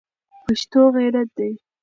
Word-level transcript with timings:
پښتو 0.43 0.81
غیرت 0.95 1.29
دی 1.37 1.51